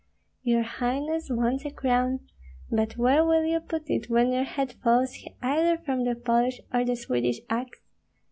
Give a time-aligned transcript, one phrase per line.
[0.41, 2.21] Your highness wants a crown,
[2.71, 6.83] but where will you put it when your head falls either from the Polish or
[6.83, 7.81] the Swedish axe?